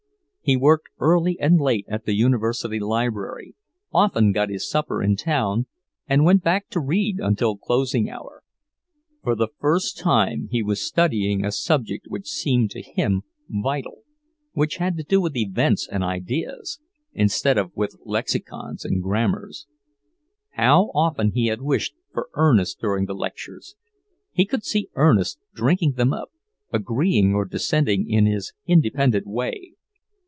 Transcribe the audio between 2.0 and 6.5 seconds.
the University Library, often got his supper in town and went